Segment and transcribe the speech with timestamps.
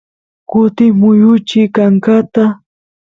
[0.49, 2.45] kutis muyuchi kankata